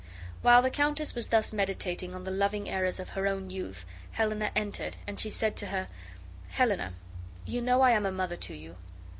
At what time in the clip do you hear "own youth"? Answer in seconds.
3.27-3.85